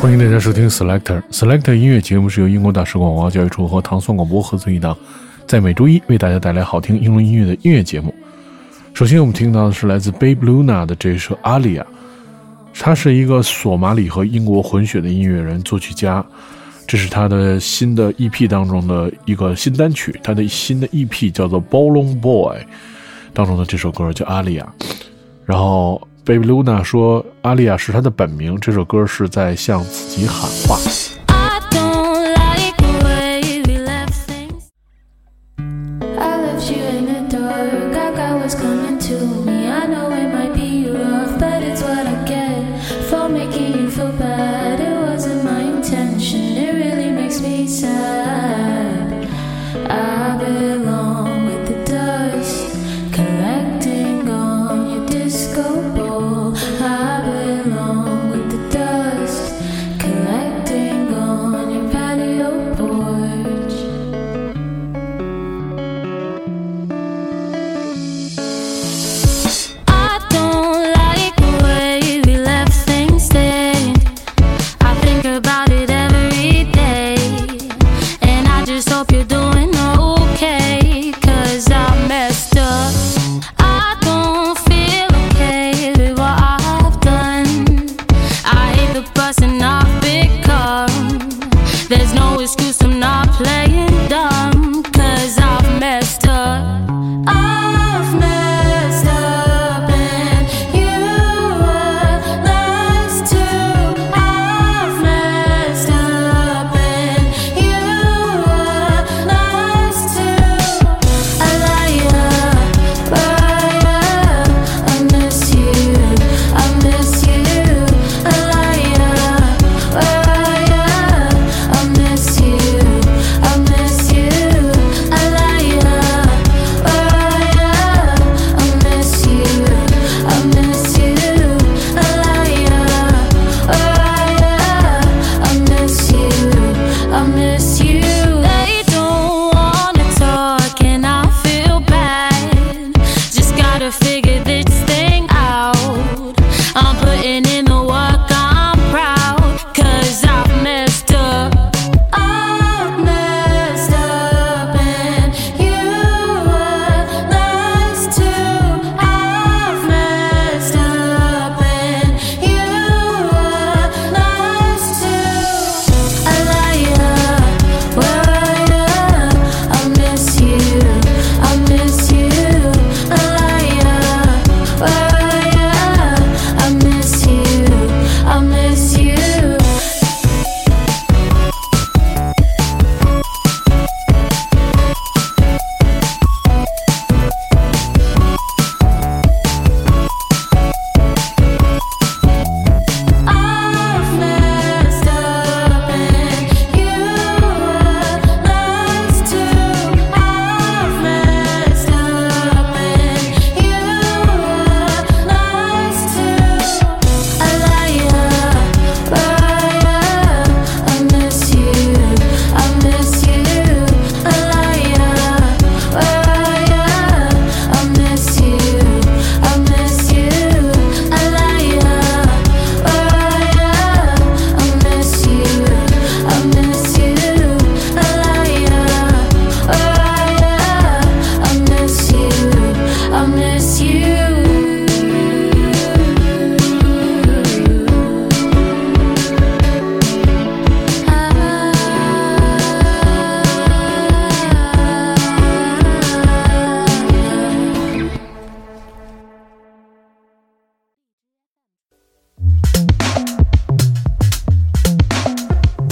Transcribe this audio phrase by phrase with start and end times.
[0.00, 4.96] 欢迎大家收听 Selector Selector 音乐节目，是由英国大使馆文化教育处和唐宋广播合作一档，
[5.46, 8.14] 在每周一为大家带来好听英伦音乐的音乐节目。
[8.94, 11.82] 首先，我们听到的是来自 Babe Luna 的这首《阿丽亚》，
[12.78, 16.24] 他是一个索马里和英国混血的音乐人、作曲家。
[16.86, 22.56] 这是他的新的 EP 当中的一个新单曲，他的新的 EP 叫做《Ballon Boy》
[23.34, 24.72] 当中的这首歌叫《阿丽亚》。
[25.44, 30.76] 然后 Baby Luna 说，阿丽亚是他的本名，这首歌是在向自己喊话。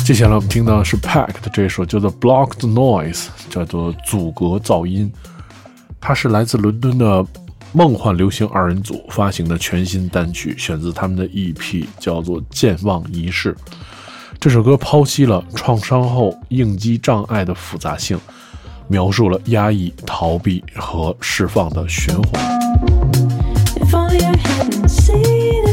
[0.06, 5.12] 接下来我们听到的是 Pack 的这首叫做《Blocked Noise》，叫做阻隔噪音。
[6.00, 7.26] 它是来自伦敦的
[7.72, 13.52] 梦幻流行二人组发行的全新单曲，选自他们的 EP，叫做《健忘仪式》。
[14.38, 18.16] 这首歌剖析了创伤后应激障碍的复杂性，
[18.86, 22.56] 描述了压抑、逃避和释放的循环。
[23.90, 25.65] Maybe I could help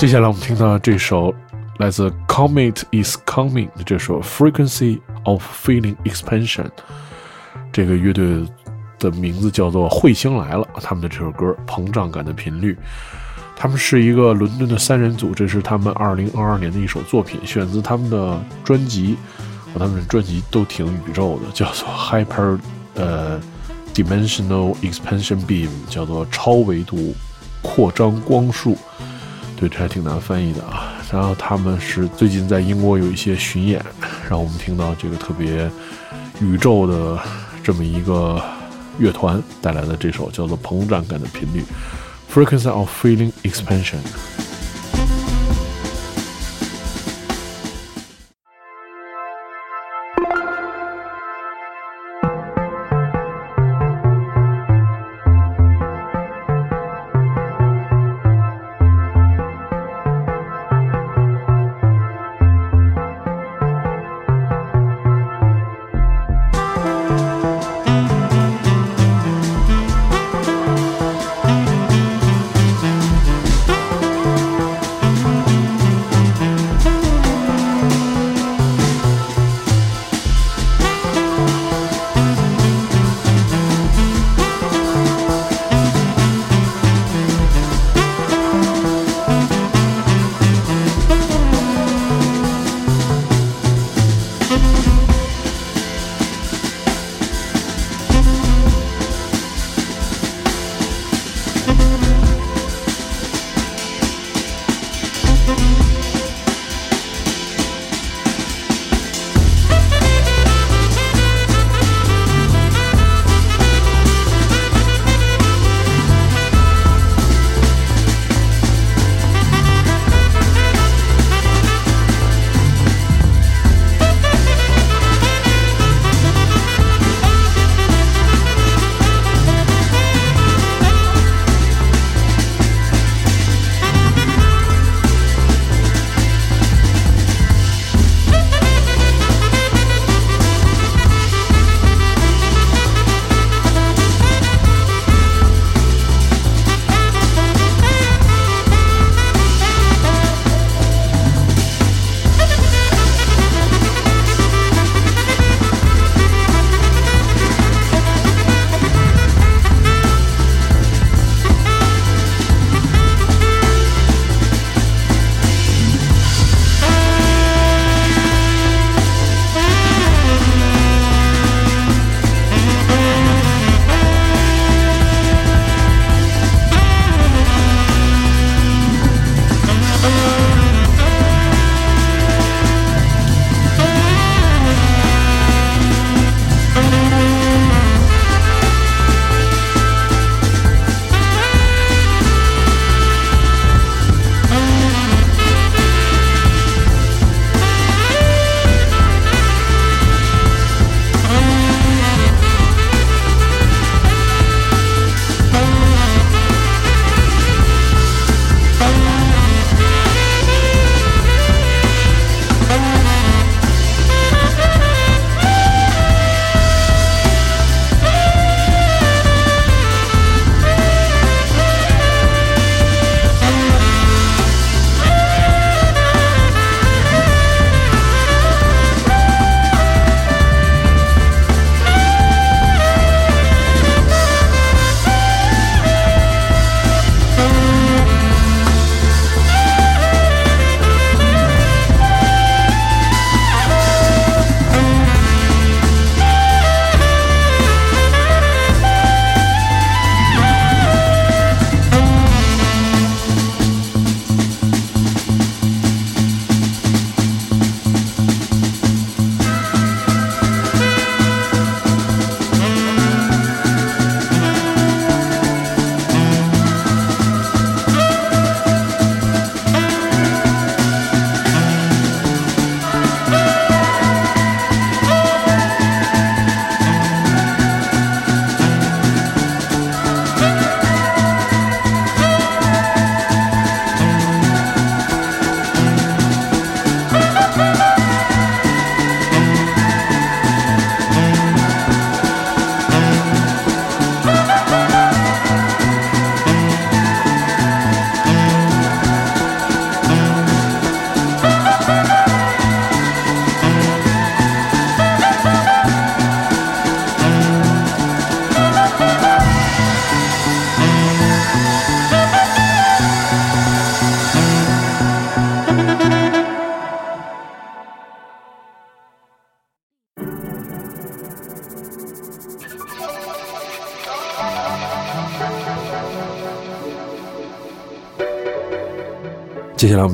[0.00, 1.34] 接下来我们听到这首
[1.76, 6.70] 来自 Comet Is Coming 的这首 Frequency of Feeling Expansion，
[7.70, 8.42] 这个乐队
[8.98, 10.66] 的名字叫做彗星来了。
[10.76, 12.72] 他们的这首歌《膨胀感的频率》，
[13.54, 19.18] 他们是一个伦敦的三人组，这是他们2022年的一首作品，选自他们的专辑。
[19.74, 22.58] 他们的专辑都挺宇宙的，叫做 Hyper
[22.94, 23.38] 呃
[23.92, 27.14] Dimensional Expansion Beam，叫做超维度
[27.60, 28.78] 扩张光束。
[29.60, 30.94] 对，这还挺难翻译的啊。
[31.12, 33.84] 然后他们是最近在英国有一些巡演，
[34.26, 35.70] 让我们听到这个特别
[36.40, 37.18] 宇宙的
[37.62, 38.42] 这么一个
[38.98, 41.62] 乐团带来的这首叫做《膨胀感的频率》
[42.34, 43.98] （Frequency of Feeling Expansion）。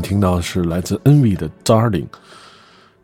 [0.06, 2.06] 听到的是来自 Envy 的 Darling，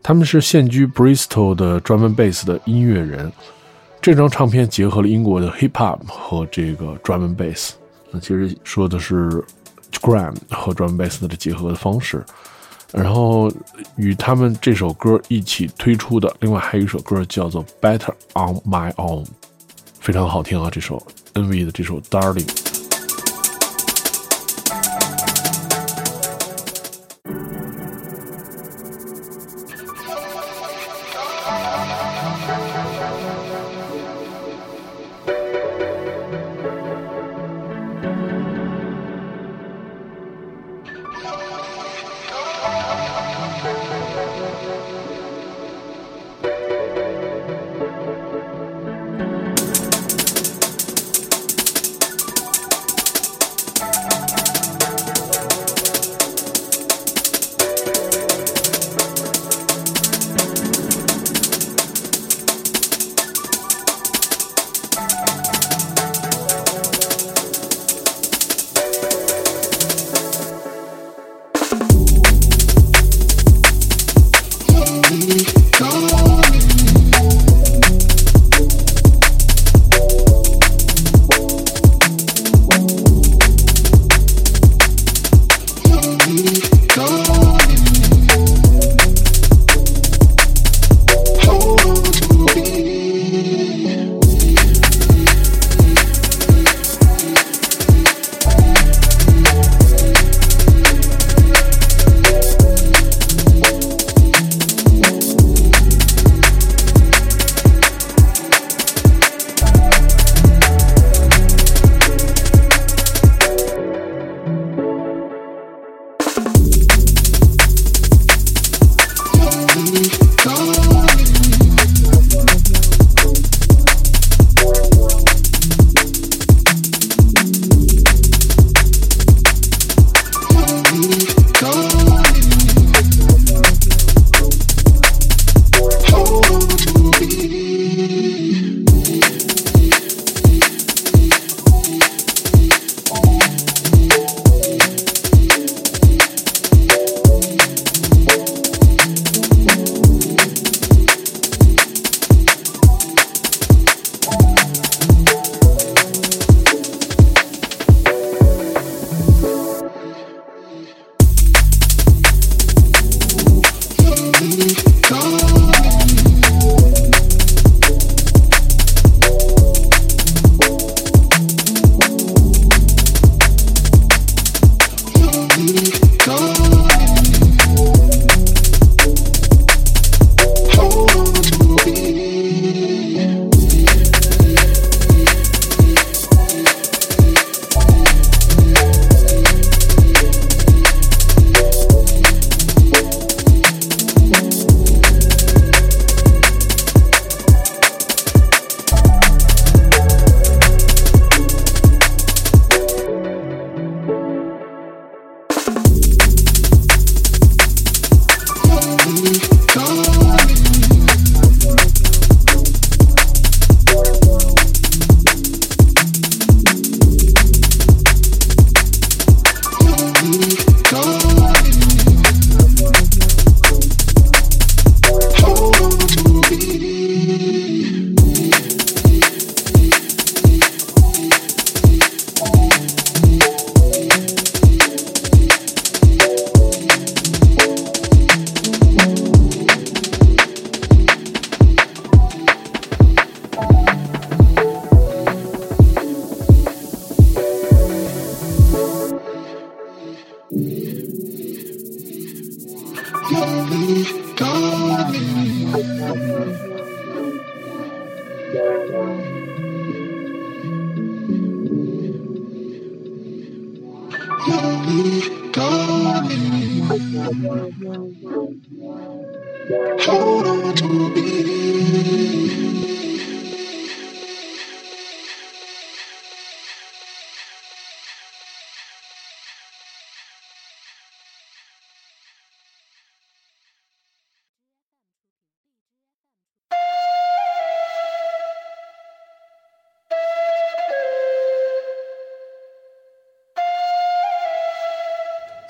[0.05, 3.33] 他们是现居 Bristol 的专门 bass 的音乐人。
[4.01, 7.73] 这张唱片结合了英国的 hip hop 和这个专门 bass，
[8.13, 9.45] 那其实说的是
[10.01, 12.25] gram 和专门 bass 的结合的方式。
[12.93, 13.51] 然后
[13.97, 19.27] 与他们这首歌一起推出的，另外还有一首歌叫做 Better on My Own，
[19.99, 20.71] 非常好听啊！
[20.71, 21.05] 这首
[21.35, 22.82] Envy 的这首 Darling。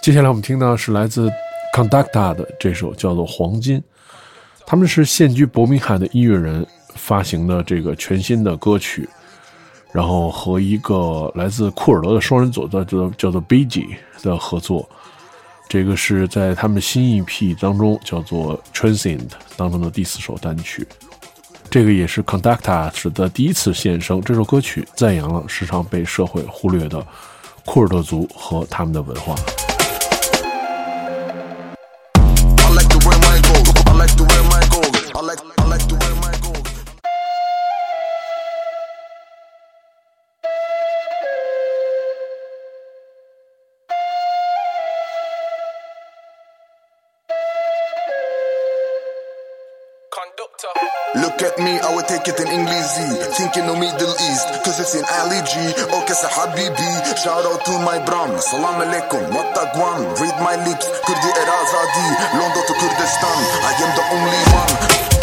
[0.03, 1.31] 接下来我们听到是来自
[1.73, 3.79] Conducta 的这首叫做《黄金》。
[4.67, 9.09] 他们是现居伯明翰的音乐人发行的这个全新的歌曲，
[9.93, 13.87] 然后和一个来自库尔德的双人组的叫叫做 b g
[14.23, 14.89] 的合作，
[15.69, 20.87] 这个是在他们新 EP 当中叫做 Transient 当中的第四首单曲，
[21.71, 24.21] 这个也是 Conducta 时的第一次现身。
[24.23, 27.05] 这首歌曲赞扬了时常被社会忽略的
[27.65, 29.35] 库尔德族和他们的文化。
[51.23, 52.99] Look at me, I would take it in English.
[53.39, 55.55] Thinking of Middle East, cause it's in Ali G.
[55.95, 58.35] Oh, okay, sa habibi, shout out to my bram.
[58.43, 64.43] Salam alaikum, wattagwan Read my lips, Kurdi erazadi London to Kurdistan, I am the only
[64.51, 65.22] one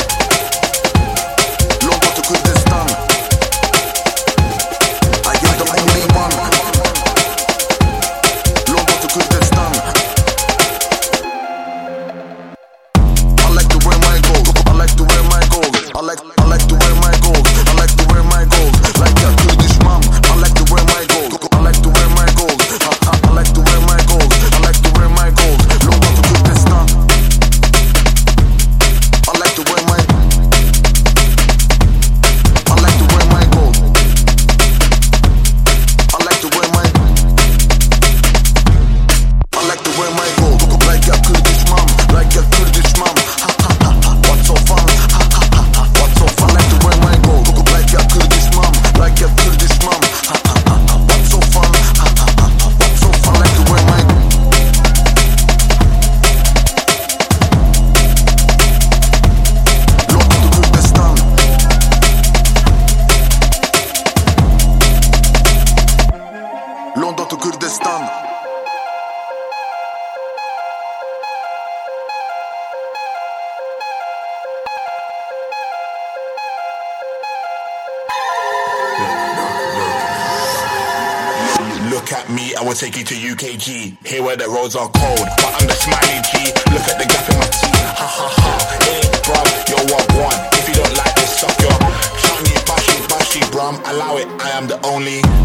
[82.92, 83.98] take to UKG.
[84.06, 86.52] Here where the roads are cold, but I'm the smiley G.
[86.74, 87.76] Look at the gap in my teeth.
[87.98, 88.54] Ha ha ha.
[88.86, 90.40] Hey, bro, you're what one.
[90.54, 91.76] If you don't like this, suck your
[92.18, 93.76] shiny, bashy, bashy, brum.
[93.86, 95.39] Allow it, I am the only.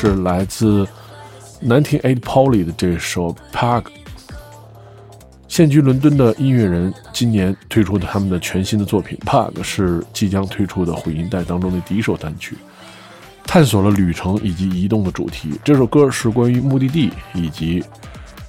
[0.00, 0.88] 是来自
[1.62, 3.84] Nineteen Eight Polly 的这首 Park。
[5.46, 12.56] 现居伦敦的音乐人今年推出的他们的全新的作品 Park 是即将推出的混音带当中的第一首单曲。
[13.44, 15.60] 探索了旅程以及移动的主题。
[15.62, 17.84] 这首歌是关于目的地以及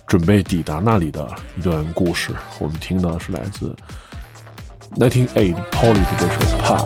[0.08, 2.32] 准备抵达那里的一段故事。
[2.60, 3.76] 我们听到的是来自
[4.96, 6.86] Nineteen Eight Polly 的这首《Park》。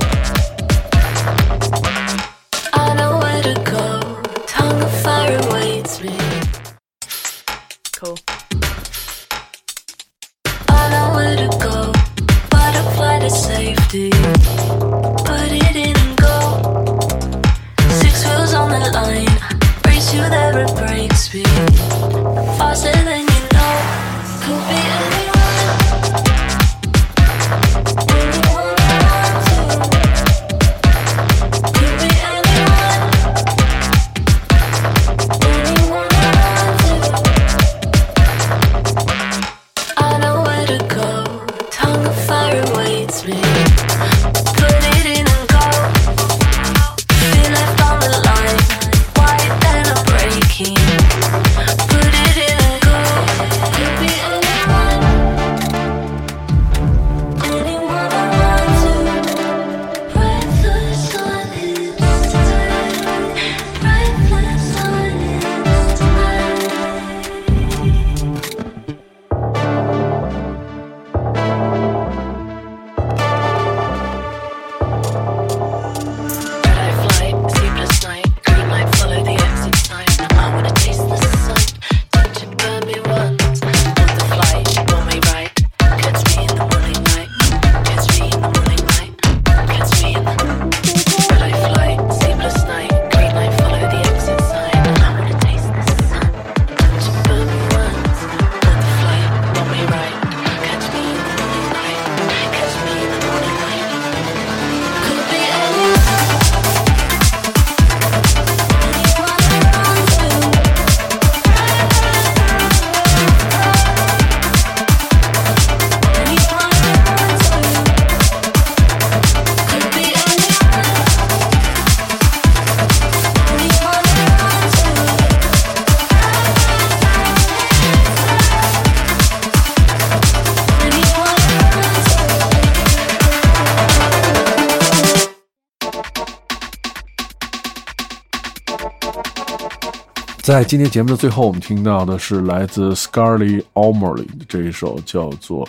[140.55, 145.67] 在今天节目的最后，我们听到的是来自 Scarlett O'Malley 的这一首叫做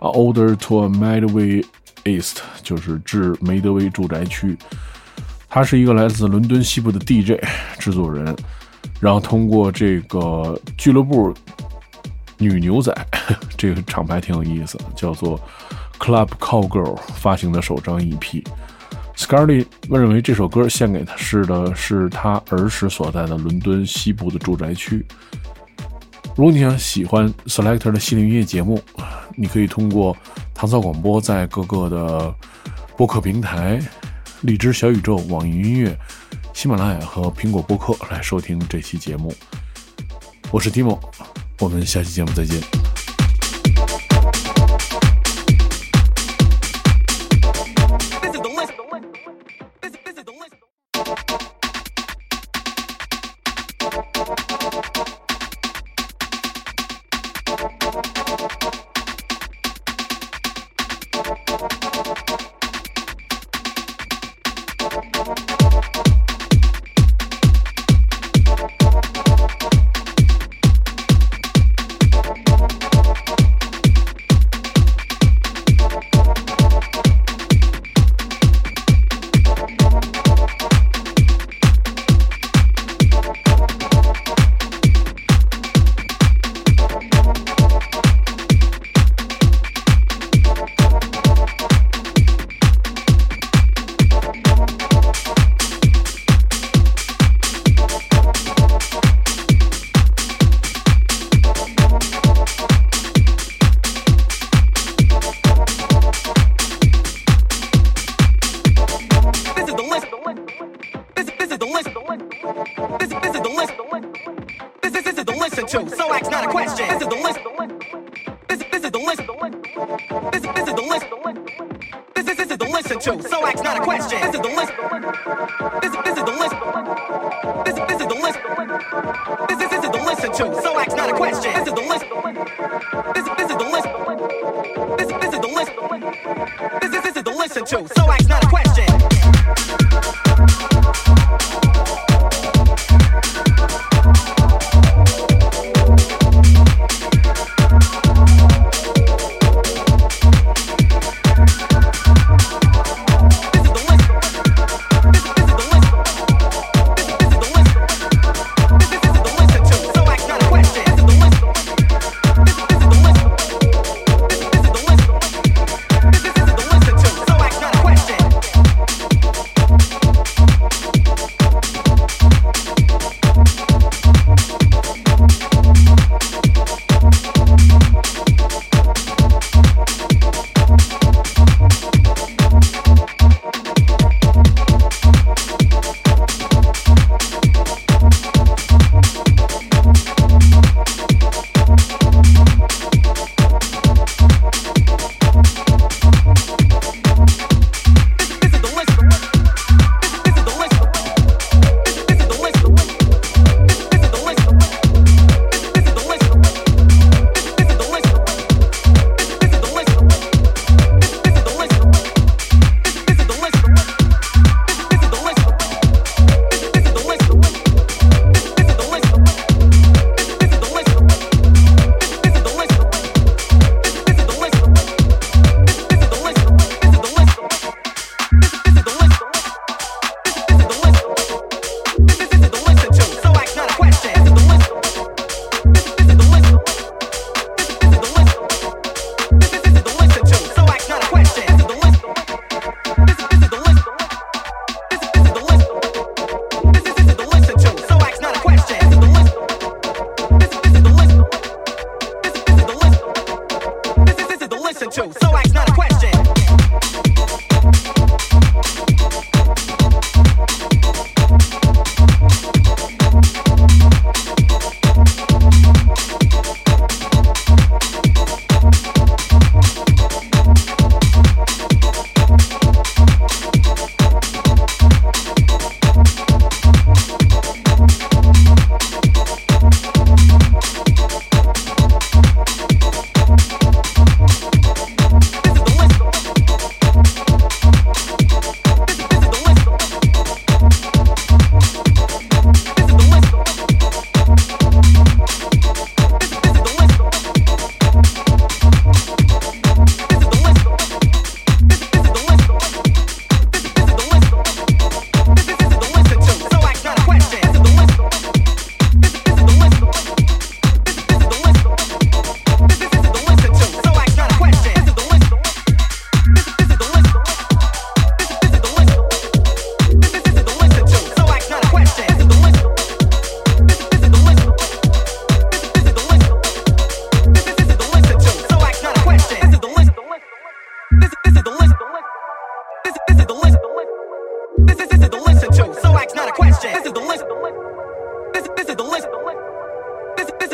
[0.12, 1.64] 《Order to a Medway
[2.02, 4.58] East》，就是致梅德韦住宅区。
[5.48, 7.40] 他是一个来自伦敦西部的 DJ
[7.78, 8.34] 制作人，
[8.98, 11.32] 然后通过这个俱乐部
[12.36, 12.92] 女牛仔
[13.56, 15.38] 这个厂牌挺有意思，叫做
[16.00, 18.44] Club Cowgirl 发行的首张 EP。
[19.16, 25.04] Scarlett 认为这首歌献给他是的是他儿时所在的伦敦西部的住宅区。
[26.36, 28.82] 如果你想喜欢 Selector 的系列音乐节目，
[29.36, 30.16] 你可以通过
[30.52, 32.34] 唐草广播在各个的
[32.96, 33.80] 播客平台、
[34.40, 35.96] 荔枝小宇宙、网易音乐、
[36.52, 39.32] 喜马拉雅和苹果播客来收听这期节目。
[40.50, 40.98] 我是 Timo，
[41.60, 42.83] 我们下期节目再见。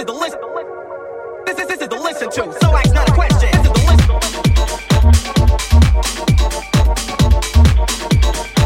[0.00, 0.40] is the listen.
[1.44, 2.52] This is this is the listen to.
[2.60, 3.50] So ask not a question.
[3.52, 3.72] This is the
[8.48, 8.59] listen.